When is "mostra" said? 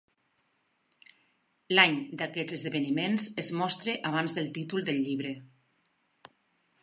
3.61-3.97